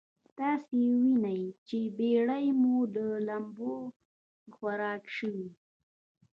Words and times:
تاسې 0.39 0.79
وينئ 1.01 1.43
چې 1.67 1.79
بېړۍ 1.97 2.45
مو 2.61 2.75
د 2.95 2.97
لمبو 3.27 3.73
خوراک 4.55 5.03
شوې. 5.17 5.47